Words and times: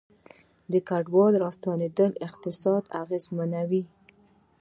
د 0.71 0.73
کډوالو 0.87 1.41
راستنیدل 1.45 2.11
اقتصاد 2.27 2.83
اغیزمنوي 3.01 3.83